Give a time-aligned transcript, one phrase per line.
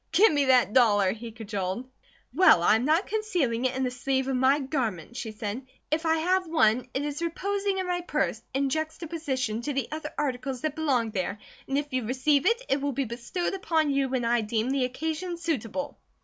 [0.11, 1.87] "Give me that dollar!" he cajoled.
[2.33, 5.67] "Well, I am not concealing it in the sleeve of my garments," she said.
[5.91, 10.09] "If I have one, it is reposing in my purse, in juxtaposition to the other
[10.17, 11.37] articles that belong there,
[11.67, 14.85] and if you receive it, it will be bestowed upon you when I deem the
[14.85, 15.99] occasion suitable."